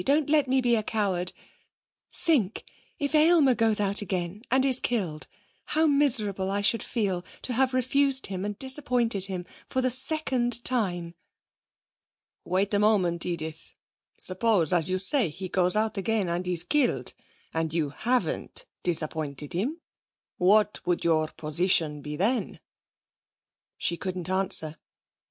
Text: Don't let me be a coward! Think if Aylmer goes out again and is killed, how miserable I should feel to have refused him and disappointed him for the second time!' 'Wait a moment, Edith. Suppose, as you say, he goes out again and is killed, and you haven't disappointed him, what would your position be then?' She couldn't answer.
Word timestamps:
Don't 0.03 0.31
let 0.31 0.47
me 0.47 0.61
be 0.61 0.75
a 0.75 0.81
coward! 0.81 1.31
Think 2.11 2.65
if 2.97 3.13
Aylmer 3.13 3.53
goes 3.53 3.79
out 3.79 4.01
again 4.01 4.41
and 4.49 4.65
is 4.65 4.79
killed, 4.79 5.27
how 5.77 5.85
miserable 5.85 6.49
I 6.49 6.61
should 6.61 6.81
feel 6.81 7.21
to 7.43 7.53
have 7.53 7.71
refused 7.71 8.25
him 8.25 8.43
and 8.43 8.57
disappointed 8.57 9.25
him 9.25 9.45
for 9.67 9.79
the 9.79 9.91
second 9.91 10.63
time!' 10.65 11.13
'Wait 12.43 12.73
a 12.73 12.79
moment, 12.79 13.27
Edith. 13.27 13.75
Suppose, 14.17 14.73
as 14.73 14.89
you 14.89 14.97
say, 14.97 15.29
he 15.29 15.47
goes 15.47 15.75
out 15.75 15.99
again 15.99 16.27
and 16.27 16.47
is 16.47 16.63
killed, 16.63 17.13
and 17.53 17.71
you 17.71 17.91
haven't 17.91 18.65
disappointed 18.81 19.53
him, 19.53 19.81
what 20.37 20.83
would 20.83 21.03
your 21.03 21.27
position 21.27 22.01
be 22.01 22.15
then?' 22.15 22.59
She 23.77 23.97
couldn't 23.97 24.31
answer. 24.31 24.77